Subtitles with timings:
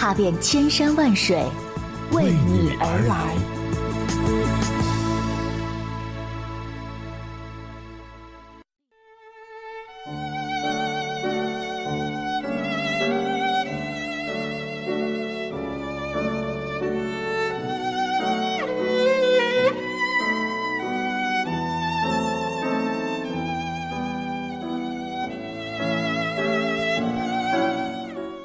[0.00, 1.44] 踏遍千山万水，
[2.12, 3.59] 为你而来。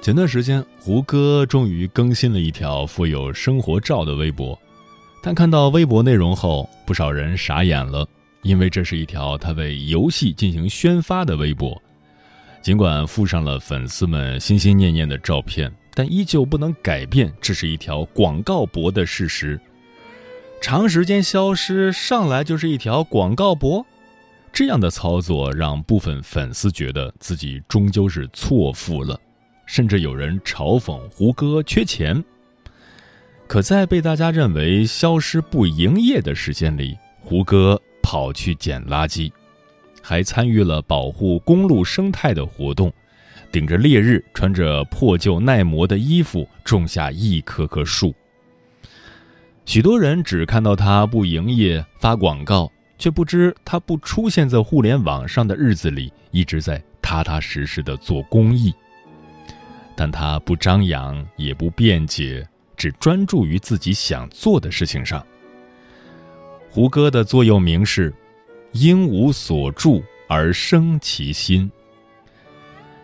[0.05, 4.55] 前段时间，胡歌终于更新了一条附有生活照的微博，
[5.19, 8.07] 但看到微博内容后，不少人傻眼了，
[8.43, 11.81] 因为这是一条他为游戏进行宣发的微博。
[12.61, 19.59] 尽管附上了粉丝们心心念念的照片，但依旧不能改变这是一条广告博的事实。
[20.61, 23.83] 长时间消失，上来就是一条广告博，
[24.53, 29.19] 这样的操作让部分粉丝觉得自己终究是错付了。
[29.65, 32.23] 甚至有人嘲讽胡歌缺钱。
[33.47, 39.31] 可在被大家认为消失不营业的时间里，胡歌跑去捡垃圾，
[40.01, 42.91] 还参与了保护公路生态的活动，
[43.51, 48.13] 顶着烈日，穿着破旧耐磨的衣服，种下一棵棵树。
[49.65, 58.73] 许多人只看到他不营业发广告，却不知他不出现在互联网上的日子里，一直在踏踏实实的做公益。
[59.95, 65.25] 但他不张扬，也不辩解，只专注于自己想做的事情上。
[66.69, 68.13] 胡歌的座右铭是
[68.73, 71.71] ：“应无所住而生其心。”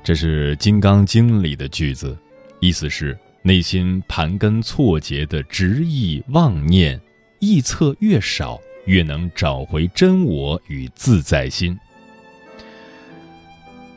[0.03, 2.17] 这是《金刚经》里的句子，
[2.59, 6.99] 意思是内心盘根错节的执意妄念，
[7.39, 11.79] 臆测越少，越能找回真我与自在心。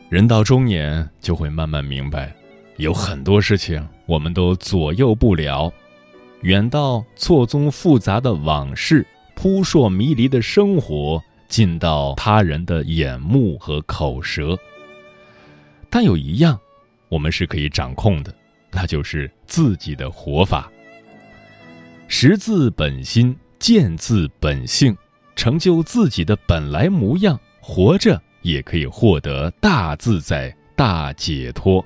[0.09, 2.33] 人到中年，就会慢慢明白。
[2.77, 5.73] 有很多事情我们都左右不了，
[6.43, 14.59] 远到错综复杂的往事，扑朔迷离的生活，近到他人的眼目和口舌。
[15.89, 16.59] 但有一样，
[17.09, 18.35] 我们是可以掌控的，
[18.73, 20.69] 那就是自己的活法。
[22.09, 24.97] 识字本心，见字本性，
[25.37, 31.85] 成就自己的本来模样，活着也可以获得大自在、大解脱。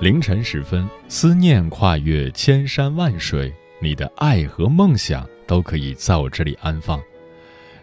[0.00, 7.02] 凌晨时分，思念跨越千山万水，你的爱和梦想都可以在我这里安放。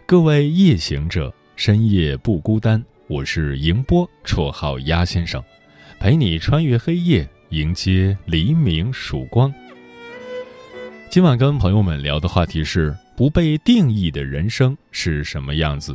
[0.06, 2.82] 各位夜行者，深夜不孤单。
[3.06, 5.44] 我是迎波，绰号鸭先生，
[6.00, 9.52] 陪你穿越黑夜，迎接黎明曙光。
[11.10, 15.94] 今晚跟朋友们聊的话题是：不被定义的人生是什么样子？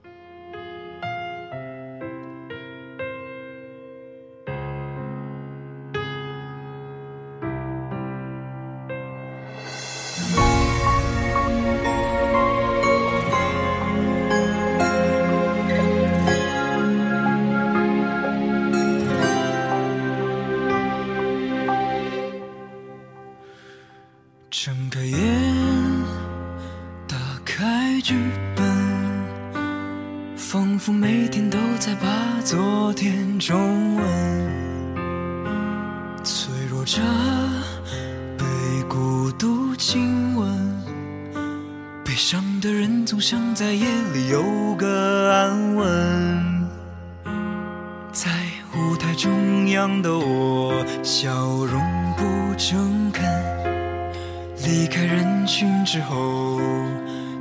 [54.65, 56.59] 离开人群之后，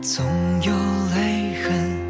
[0.01, 0.25] 总
[0.63, 0.73] 有
[1.15, 2.01] 泪痕。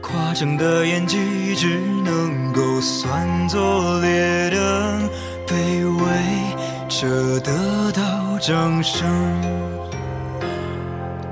[0.00, 5.10] 夸张的演技只能够算作劣等，
[5.46, 5.54] 卑
[5.84, 6.02] 微
[6.88, 9.06] 着得到掌声。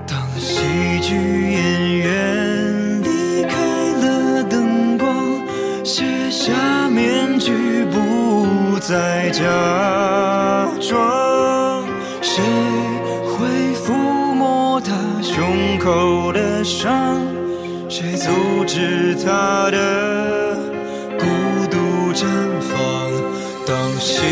[0.07, 0.61] 当喜
[1.01, 3.57] 剧演员离开
[4.03, 5.09] 了灯光，
[5.85, 9.43] 卸下面具，不再假
[16.65, 17.21] 伤？
[17.87, 20.57] 谁阻止他的
[21.19, 21.27] 孤
[21.71, 21.77] 独
[22.13, 22.25] 绽
[22.61, 22.75] 放？
[23.67, 24.23] 当喜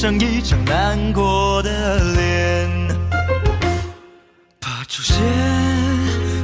[0.00, 2.88] 上一张难过的脸，
[4.58, 5.14] 怕出现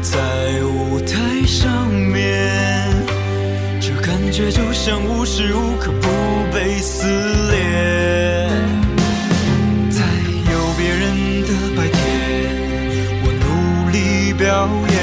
[0.03, 0.21] 在
[0.63, 1.17] 舞台
[1.47, 2.93] 上面，
[3.81, 6.07] 这感觉就像无时无刻不
[6.53, 7.07] 被撕
[7.51, 8.47] 裂。
[9.89, 10.03] 在
[10.53, 11.99] 有别人的白天，
[13.23, 14.95] 我努力表演；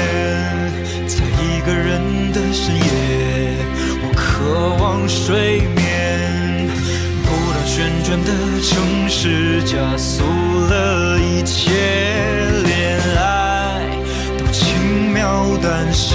[1.08, 3.56] 在一个人的深夜，
[4.04, 5.83] 我渴望睡眠。
[7.76, 8.30] 旋转的
[8.62, 10.22] 城市加速
[10.70, 11.72] 了一切，
[12.64, 13.80] 恋爱
[14.38, 16.14] 都轻描淡写。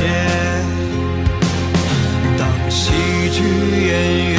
[2.38, 2.94] 当喜
[3.34, 3.44] 剧
[3.88, 3.92] 演
[4.32, 4.39] 员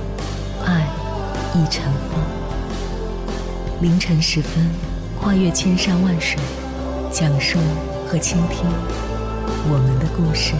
[1.53, 2.21] 一尘封。
[3.81, 4.63] 凌晨时分，
[5.19, 6.39] 跨越千山万水，
[7.11, 7.59] 讲述
[8.07, 8.65] 和倾听
[9.67, 10.53] 我们的故事。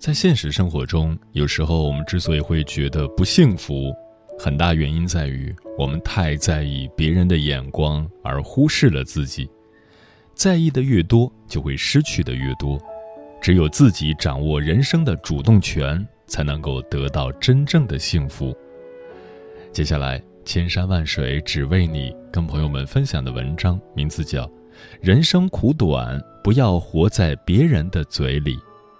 [0.00, 3.92] 在现实生活中，有时候我们之所以会觉得不幸福，
[4.38, 9.50] 很大原因在于我们太在意别人的眼光，而忽视了自己。
[10.34, 12.80] 在意的越多，就会失去的越多。
[13.40, 18.56] 只有自己掌握人生的主动权，才能够得到真正的幸福。
[19.72, 24.46] 接下来，千山万水只为你，跟朋友们分享的文章名字叫
[25.00, 28.56] 《人生苦短，不要活在别人的嘴里》，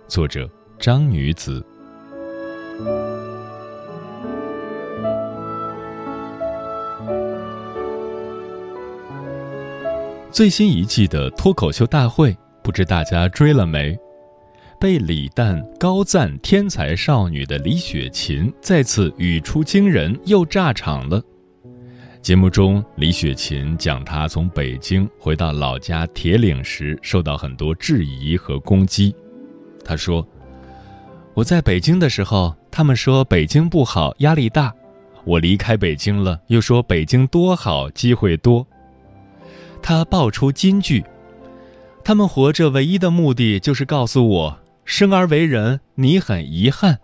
[0.08, 0.48] 作者。
[0.80, 1.60] 张女子，
[10.38, 13.98] 最新一季的脱口秀大会，不知大家追了没？
[14.78, 21.20] 被李诞高赞天才少女的李雪琴再次语出惊人，又炸场了。
[22.22, 29.12] 节目中，李雪琴讲她从北京回到老家铁岭时，受到很多质疑和攻击。
[29.84, 30.24] 她说。
[31.34, 34.70] 我在北京的时候，他们说北京不好，压力大；
[35.24, 38.64] 我离开北京了，又说北京多好，机会多。
[39.82, 41.04] 他爆出金句：
[42.04, 46.98] 他们活着唯一的目的就是告诉我，生而为人，你很遗憾。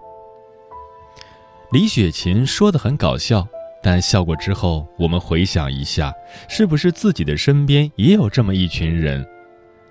[1.73, 3.47] 李雪琴说的很搞笑，
[3.83, 6.13] 但笑过之后，我们回想一下，
[6.49, 9.27] 是不是自己的身边也有这么一群人？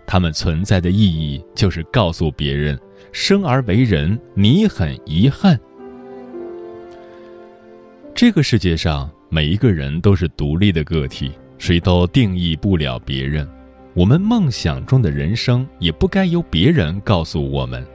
[0.06, 2.80] 他们存在的意义就是告诉别人：
[3.12, 5.60] 生而为人，你很遗憾。
[8.16, 11.32] 这个世界上每一个人都是独立的个体，
[11.66, 13.48] 谁都定义不了别人。
[13.94, 17.88] 我们梦想中的人生也不该由别人告诉我们。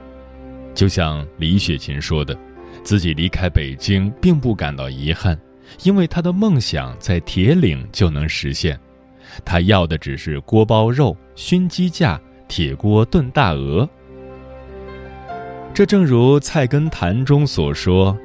[0.73, 2.35] 就像李雪琴说的，
[2.81, 5.39] 自己离开北京并不感到遗憾，
[5.83, 8.79] 因为她的梦想在铁岭就能实现。
[9.45, 13.87] 她要的只是锅包肉、熏鸡架、铁锅炖大鹅。
[15.75, 18.17] 这正如《菜根谭》中所说：“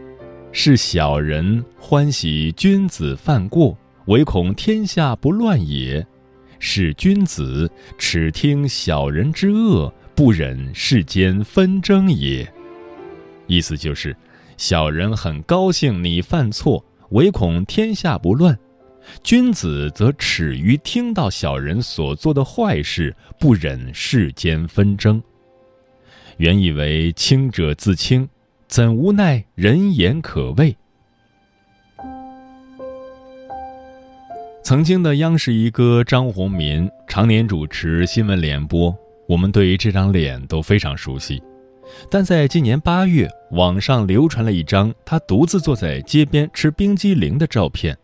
[0.53, 6.07] 是小人欢喜君子犯过，唯恐天下不乱也。”
[6.61, 12.51] 是君子，耻听小人之恶，不忍世间纷争也。
[13.47, 14.17] 意思就是，
[14.57, 18.55] 小人很高兴你犯错，唯恐天下不乱；
[19.23, 25.23] 君子则耻于听到小人所做的坏事，不忍世间纷争。
[26.39, 28.27] 原以为清者自清，
[28.67, 30.75] 怎无奈人言可畏。
[34.65, 38.97] 曾经的央视一哥张宏民常年主持新闻联播，
[39.29, 41.43] 我们对于这张脸都非常熟悉。
[42.11, 47.95] 但在今年八月，网上流传了一张他独自坐在街边吃冰激凌的照片，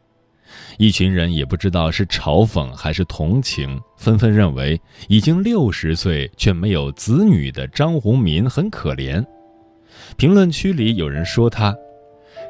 [0.76, 9.24] 一群人也不知道是嘲讽还是同情，纷纷认为已经六十岁却没有子女的张宏民很可怜。
[10.18, 11.74] 评论区里有人说他，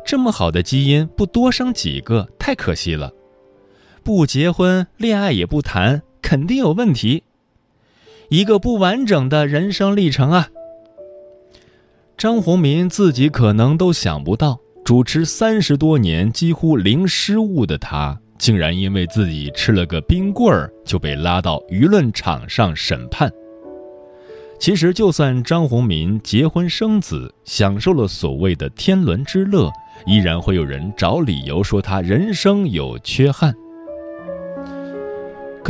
[0.04, 3.08] 这么好的基因不多生几个太可惜了。
[4.02, 7.24] 不结婚，恋爱也不谈，肯定有问题。
[8.28, 10.48] 一个不完整的人生历程啊！
[12.16, 23.30] 张宏民自己可能都想不到，主持三十多年几乎零失误的他，竟然因为自己吃了个冰棍儿就被拉到舆论场上审判。
[24.58, 29.72] 其实，就算张宏民结婚生子，享受了所谓的天伦之乐，
[30.06, 33.54] 依然会有人找理由说他人生有缺憾。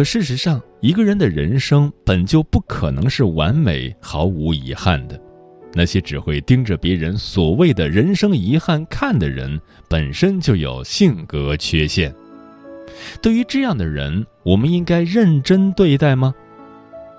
[0.00, 5.21] 可事实上，一个人的人生本就不可能是完美、毫无遗憾的。
[5.75, 12.11] 那些只会盯着别人所谓的人生遗憾看的人，本身就有性格缺陷。
[13.21, 16.35] 对于这样的人，我们应该认真对待吗？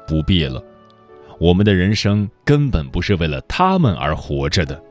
[0.08, 0.60] 不必了。
[1.40, 4.84] 我们的人生根本不是为了他们而活着的，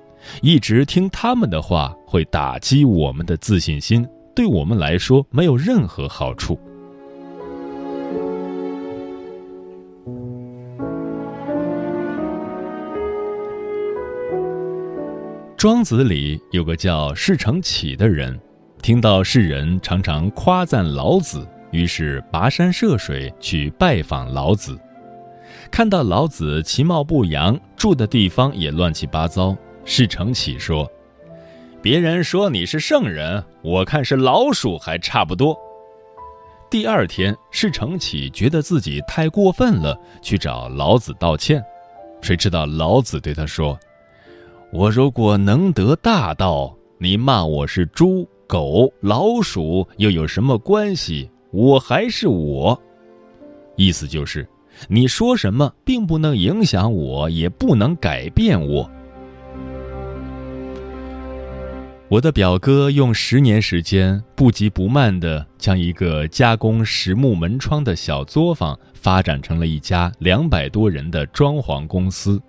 [0.43, 6.57] 一直听他们的话会打击我们的自信心，对我们来说没有任何好处。
[15.61, 18.41] 庄子里有个叫释成启的人，
[18.81, 24.81] 听到世人常常夸赞老子，于是跋山涉水去拜访老子。
[25.71, 30.91] 看到老子其貌不扬，住的地方也乱七八糟，释成启说
[31.83, 35.55] ：“别人说你是圣人，我看是老鼠还差不多。”
[36.71, 41.63] 第二天，释成启觉得自己太过分了，去找老子道歉，
[42.23, 43.79] 谁知道老子对他说。
[44.73, 51.29] 我如果能得大道，你骂我是猪、狗、老鼠又有什么关系？
[51.51, 52.81] 我还是我。
[53.75, 54.49] 意思就是，
[54.87, 58.89] 你说什么并不能影响我，也不能改变我。
[62.09, 72.41] 我的表哥用十年时间，不急不慢地将一个加工实木门窗的小作坊发展成了一家两百多人的装潢公司。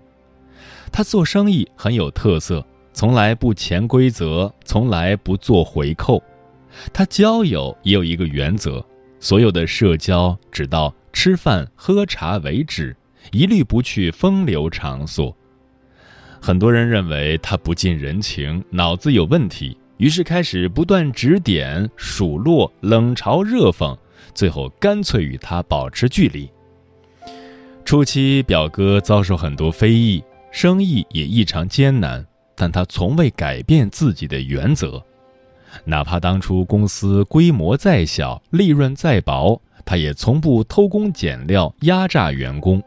[0.92, 6.22] 他做生意很有特色，从来不潜规则，从来不做回扣。
[6.92, 8.84] 他交友也有一个原则：
[9.18, 12.94] 所有的社交只到吃饭喝茶为止，
[13.30, 15.34] 一律不去风流场所。
[16.40, 23.96] 很多人认为他不近人情，脑子有问题，于是开始不断指点、数落、冷嘲热讽，
[24.34, 26.50] 最后干脆与他保持距离。
[27.84, 30.22] 初期，表哥遭受很多非议。
[30.52, 35.02] 生意也异常艰难，但他从未改变自己的原则，
[35.86, 42.82] 哪怕当初公司规模再小，利润再薄，他也从不偷工减料压榨员工。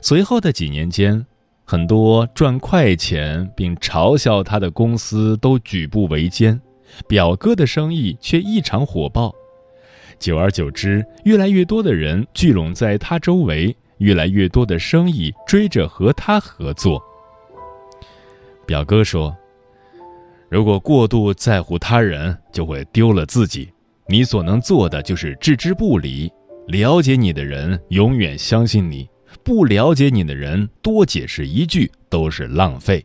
[0.00, 1.24] 随后的几年间，
[1.64, 6.60] 很多赚快钱并嘲笑他的公司都举步维艰，
[7.06, 9.32] 表哥的生意却异常火爆。
[10.18, 13.76] 久而久之，越来越多的人聚拢在他周围。
[13.98, 17.02] 越来越多的生意追着和他合作。
[18.66, 19.36] 表哥说
[20.50, 23.68] ：“如果过度在乎他人，就会丢了自己。
[24.08, 26.32] 你所能做的就是置之不理。
[26.68, 29.08] 了解你的人永远相信你，
[29.44, 33.04] 不了解你的人多解释一句都是浪费。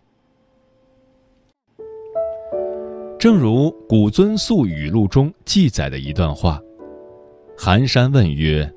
[3.20, 6.60] 正如《古尊宿语录》中记载的一段话
[7.56, 8.68] ：“寒山问曰：‘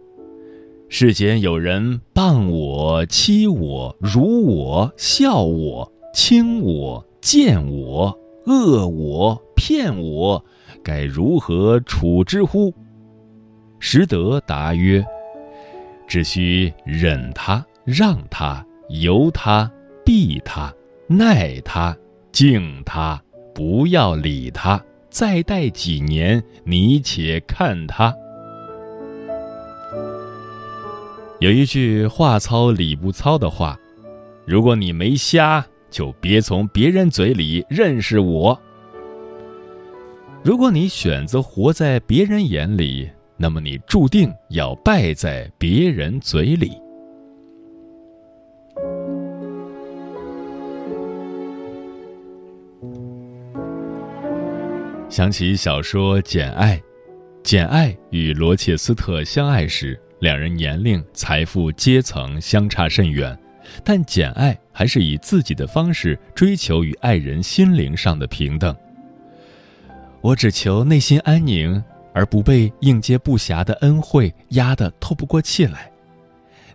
[0.97, 10.45] 世间有人谤我、欺我、辱我、笑我、轻我、贱我。’”恶我骗我，
[10.85, 12.73] 该如何处之乎？
[13.81, 15.05] 实德答曰：
[16.07, 19.69] 只需忍他、让他、由他、
[20.05, 20.73] 避他、
[21.09, 21.97] 耐他、
[22.31, 23.21] 敬他，
[23.53, 24.81] 不要理他。
[25.11, 28.15] 再待几年，你且看他。
[31.45, 33.79] 有一句话糙理不糙的话：
[34.47, 35.63] 如果你没瞎。
[35.91, 38.59] 就别从别人嘴里认识我。
[40.43, 46.73] 如果你选择活在别人眼里，那么你注定要败在别人嘴里。
[55.09, 56.77] 想起小说《简爱》，
[57.45, 63.39] 简爱与罗切斯特相爱时，两人年龄、财富、阶层相差甚远。
[63.85, 68.75] 但简爱还是以自己的方式追求与爱人心灵上的平等。
[70.23, 71.83] 我只求内心安宁，
[72.15, 75.91] 而不被应接不暇的恩惠压得透不过气来。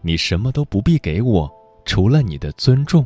[0.03, 1.51] 你什么都不必给我，
[1.85, 3.03] 除了你的尊重。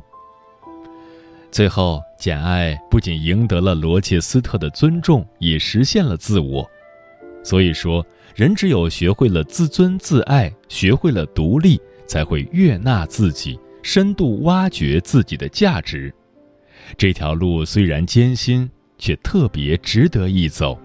[1.52, 6.70] 最后，简爱不仅赢得了罗切斯特的尊重，也实现了自我。
[7.44, 13.60] 所以说，人只有学会了自尊自爱，学会了独立，才会悦纳自己。
[13.84, 16.12] 深度挖掘自己的价值，
[16.98, 20.80] 这条路虽然艰辛，却特别值得一走。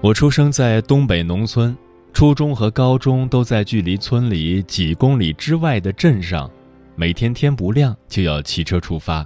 [0.00, 1.76] 我出生在东北农村，
[2.12, 6.50] 初中和高中都在距离村里几公里之外的镇上，
[6.96, 9.24] 每天天不亮就要骑车出发。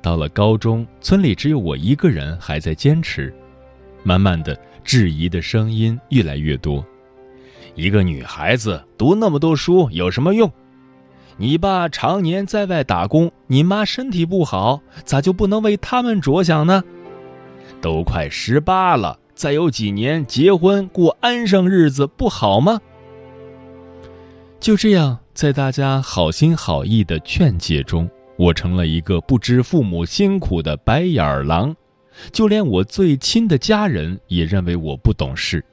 [0.00, 3.34] 到了高中，村里只有我一个人还在坚持，
[4.02, 4.58] 慢慢的。
[4.84, 6.82] 质疑的声音越来越多。
[7.74, 10.50] 一个女孩子读那么多书有什么用？
[11.36, 16.82] 你爸常年在外打工，你妈身体不好，咋就不能为他们着想呢？
[17.82, 22.80] 都快十八了，再有几年结婚过安生日子不好吗？
[24.58, 31.76] 就这样，在大家好心好意的劝解中，我成了一个不知父母辛苦的白眼狼。
[32.32, 35.64] 就连我最亲的家人也认为我不懂事。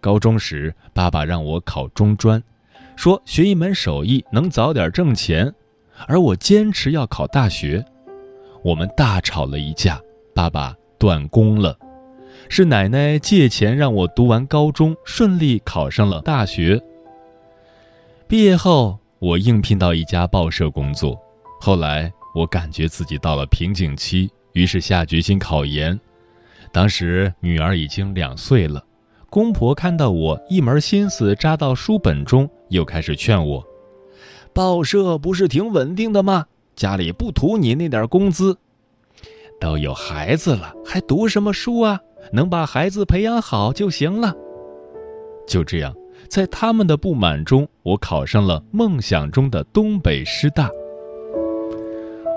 [0.00, 2.40] 高中时，爸爸让我考中专，
[2.94, 5.52] 说学一门手艺能早点挣钱，
[6.06, 7.84] 而我坚持要考大学。
[8.62, 10.00] 我们大吵了一架，
[10.32, 11.76] 爸爸断供了，
[12.48, 16.80] 是奶奶借钱让我读完高中，顺利考上了大学。
[18.28, 21.20] 毕业后，我应聘到一家报社工作，
[21.60, 24.30] 后来我感觉自己到了瓶颈期。
[24.54, 25.98] 于是下决心考研，
[26.72, 28.82] 当时女儿已经两岁了，
[29.30, 33.64] 公婆看到我一门心思扎到书本中，又开始劝我
[34.52, 36.46] ：“报社不是挺稳定的吗？
[36.74, 38.56] 家里不图你那点工资，
[39.60, 42.00] 都有孩子了，还读什么书啊？
[42.32, 44.34] 能把孩子培养好就行了。”
[45.46, 45.94] 就这样，
[46.28, 50.68] 在他们的不满中，我考上了梦想中的东北师大。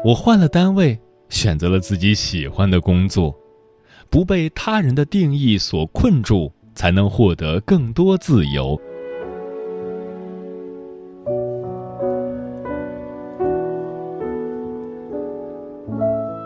[0.04, 1.00] 我换了单位。
[1.30, 3.34] 选择了自己喜欢的工作，
[4.10, 8.78] 不被他人的定义所困住，才能获得更多自由。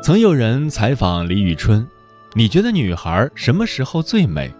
[0.03, 1.83] 曾有人采访李宇春
[2.37, 4.53] ：“你觉得女孩什么时候最美？”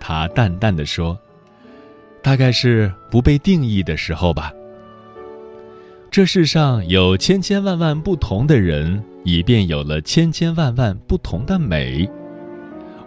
[0.00, 1.18] 她淡淡的说
[2.24, 4.50] ：“大概是不被定义的时候吧。”
[6.10, 9.02] 这世上有千千万万不同的人。
[9.24, 12.08] 以便有了千千万万不同的美。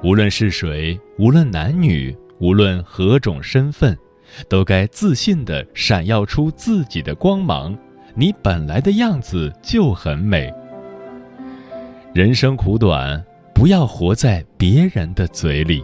[0.04, 3.98] 无论是谁，无论男女，无论何种身份，
[4.48, 7.76] 都该自信地闪耀出自己的光芒。
[8.16, 10.54] 你本来的样子就很美。
[12.14, 13.24] 人生苦短，
[13.56, 15.84] 不要活在别人的嘴里。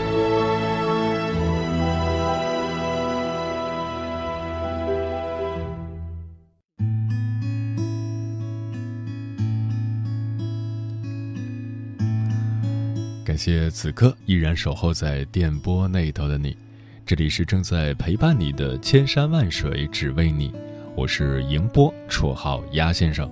[13.43, 16.55] 谢此刻依然守候在电波那头的你，
[17.03, 20.53] 这里是正在陪伴你的千山万水只为你，
[20.95, 23.27] 我是迎波，绰号鸭先生。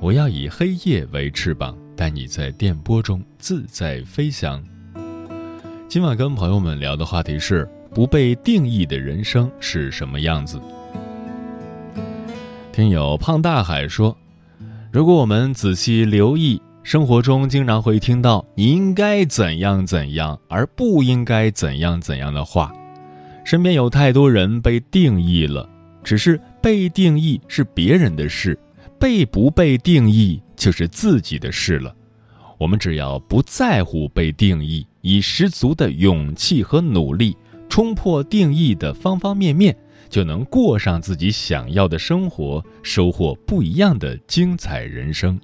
[0.00, 4.60] 我要以黑夜为翅膀，带你在电波中自在飞翔。
[5.88, 7.64] 今晚跟朋友们聊的话题是：
[7.94, 10.60] 不被定义的人生是什么样子？
[12.72, 14.18] 听友胖大海说，
[14.90, 16.60] 如果我们仔细留意。
[16.84, 22.70] 生活中经常会听到“你应该怎样怎样”而不应该怎样怎样的话，
[23.42, 25.66] 身边有太多人被定义了。
[26.02, 28.58] 只是被定义是别人的事，
[29.00, 31.96] 被不被定义就是自己的事了。
[32.58, 37.34] 我们只要不在乎被定义，以十足的勇气和努力
[37.66, 39.74] 冲破定义的方方面面，
[40.10, 45.40] 就能过上自己想要的生活，收获不一样的精彩人生。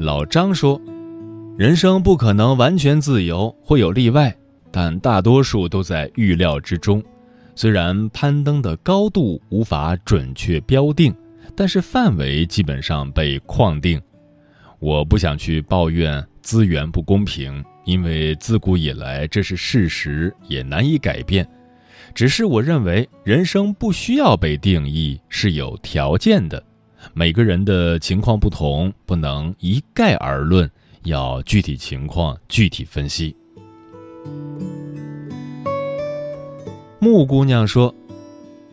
[0.00, 0.80] 老张说
[1.58, 4.34] ：“人生不可能完全自由，会有例外，
[4.70, 7.02] 但大多数都在预料之中。
[7.54, 11.14] 虽然攀登的高度无法准确标定，
[11.54, 14.00] 但是范围基本上被框定。
[14.78, 21.46] 我不想去抱怨资源不公平，因为自古以来这是事实，也难以改变。
[22.14, 26.64] 只是我认为，人生不需要被定义，是有条件的。”
[27.14, 30.70] 每个人的情况不同，不能一概而论，
[31.04, 33.34] 要具体情况具体分析。
[36.98, 37.94] 木姑娘说：“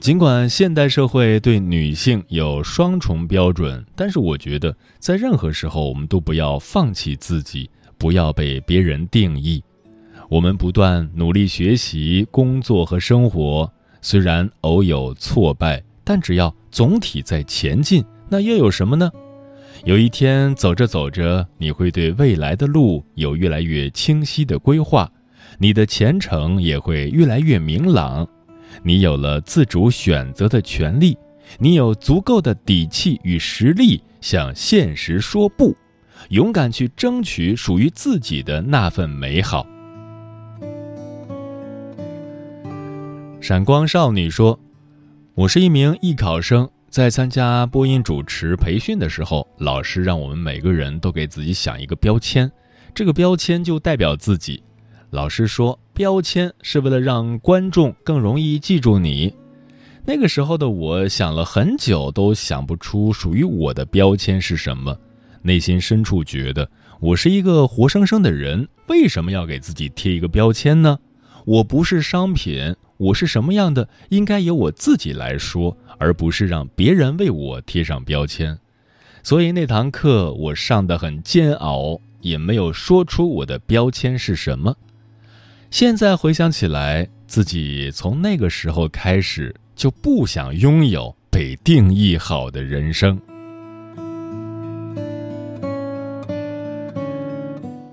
[0.02, 9.64] 尽管现代社会对女性有双重标准，但是我觉得在任何时候，我们都不要放弃自己，不要被别人定义。
[10.30, 19.10] 我们不断努力学习、工作和生活，虽然偶有挫败，但只要总体在前进。”那又有什么呢？
[19.86, 25.10] 有一天走着走着，你会对未来的路有越来越清晰的规划，
[25.60, 28.28] 你的前程也会越来越明朗。
[28.84, 31.18] 你有了自主选择的权利，
[31.58, 35.76] 你有足够的底气与实力向现实说不，
[36.30, 39.66] 勇敢去争取属于自己的那份美好。
[43.40, 44.60] 闪光少女说
[45.36, 52.50] ：“我是一名艺考生。”在参加播音主持培训的时候，老师让我们每个人都给自己想一个标签，
[52.96, 54.64] 这个标签就代表自己。
[55.12, 59.34] 老师说，标签是为了让观众更容易记住你。
[60.06, 64.98] 那个时候的我想了很久，都想不出属于我的标签是什么。
[65.42, 66.70] 内心深处觉得，
[67.00, 70.98] 我是一个活生生的人，为什么要给自己贴一个标签呢？
[71.46, 72.76] 我不是商品。
[72.98, 78.58] 我是什么样的，应该由我自己来说，而不是让别人为我贴上标签。
[79.24, 84.76] 所以那堂课我上的很煎熬，也没有说出我的标签是什么。
[85.70, 93.20] 现在回想起来，自己从那个时候开始就不想拥有被定义好的人生。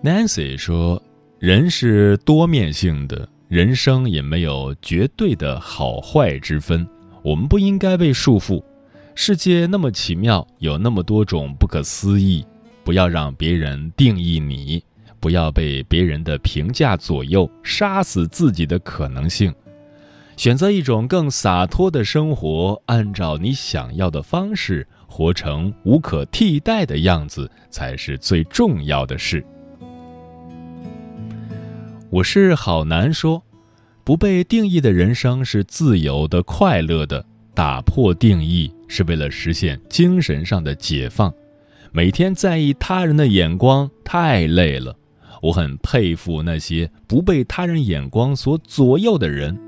[0.02, 1.02] Nancy 说
[1.40, 6.86] ：“人是多面性的。”人生也没有绝对的好坏之分，
[7.22, 8.62] 我们不应该被束缚。
[9.14, 12.44] 世界那么奇妙，有那么多种不可思议，
[12.82, 14.82] 不要让别人定义你，
[15.20, 19.54] 不要被别人的评价左右，杀死自己的可能性。
[20.36, 29.44] 选择一种更洒脱的生活，按照你想要的方式活成无可替代的样子，才是最重要的事。
[32.14, 33.42] 我是好难说，
[34.04, 37.26] 不被定义的人生是自由的、快乐的。
[37.52, 41.34] 打破定义是为了实现精神上的解放。
[41.90, 44.96] 每天在意他人的眼光太累了，
[45.42, 49.58] 我很佩服那些不被他人眼光所左右的人。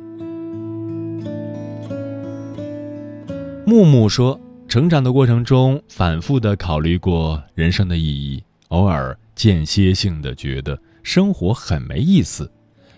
[3.66, 10.78] 木木说，成长的过程中反复的考虑过人生的意义，偶尔间歇性的觉得。
[11.06, 12.50] 生活很没意思，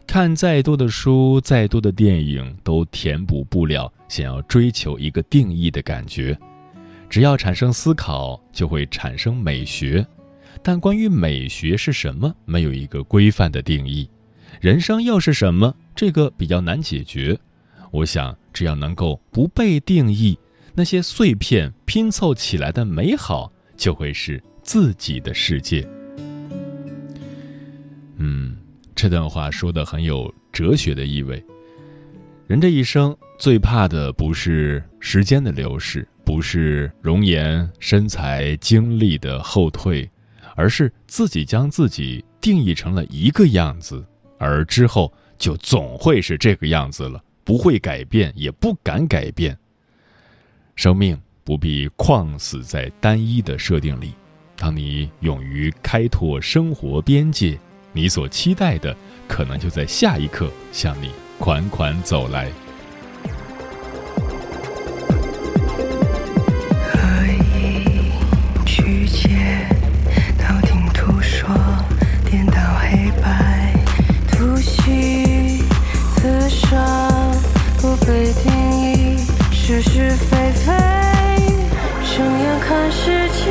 [0.07, 6.37] 看再多的书、再多的电影，都填补不了想要追求一个定义的感觉。
[7.11, 10.05] 只要产生思考，就会产生美学。
[10.63, 14.09] 但关于美学是什么，没有一个规范的定义。
[14.59, 15.75] 人生又是什么？
[15.95, 17.39] 这个比较难解决。
[17.91, 20.39] 我想，只要能够不被定义，
[20.75, 25.87] 那些碎片拼凑起来的美好，就会是自己的世界。
[28.19, 28.57] 嗯，
[28.95, 31.43] 这段话说的很有哲学的意味。
[32.47, 40.09] 人这一生最怕的不是时间的流逝，不是容颜、身材、精力的后退，
[40.57, 44.05] 而是自己将自己定义成了一个样子，
[44.39, 49.57] 而之后就总会是这个样子了，不会改变，也不敢改变。
[50.75, 54.13] 生命不必框死在单一的设定里，
[54.57, 57.59] 当你勇于开拓生活边界。
[57.99, 58.95] 你所期待的，
[59.27, 62.49] 可能就在下一刻向你款款走来。
[66.85, 68.13] 何以
[68.65, 69.67] 曲解？
[70.39, 71.49] 道听途说，
[72.31, 73.75] 颠倒黑白，
[74.31, 75.65] 突袭
[76.15, 76.79] 刺伤，
[77.79, 79.19] 不被定义，
[79.51, 80.73] 是是非非。
[82.17, 83.51] 睁眼看世界，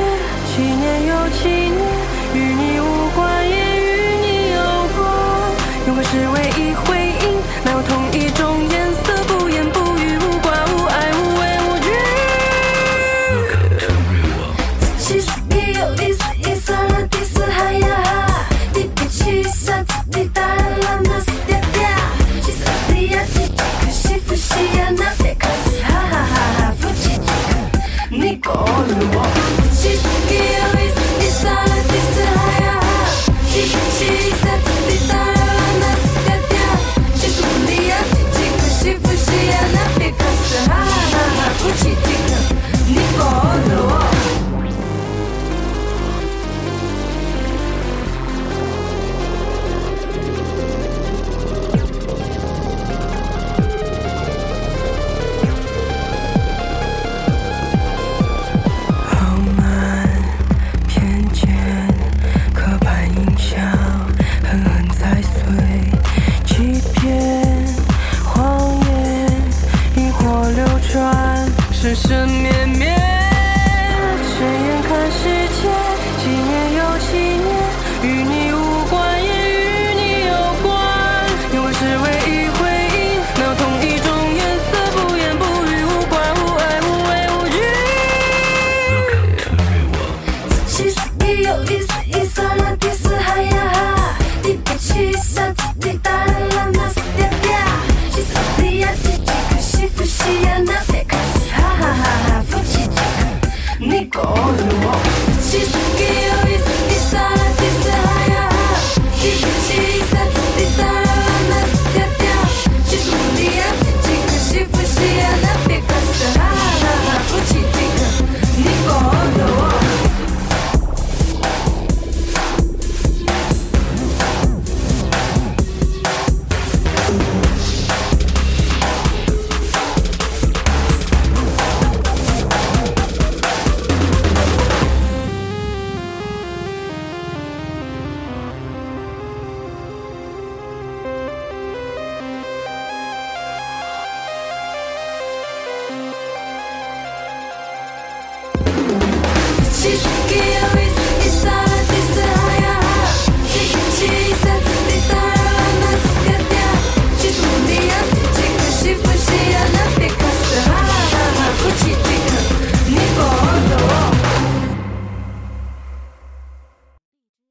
[6.10, 7.82] 是唯一回应，哪有